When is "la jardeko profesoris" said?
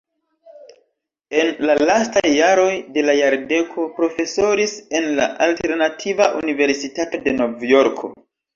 3.09-4.75